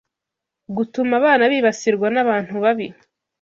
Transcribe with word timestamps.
gutuma 0.75 1.13
abana 1.19 1.43
bibasirwa 1.51 2.07
n’abantu 2.11 2.53
babi 2.63 2.87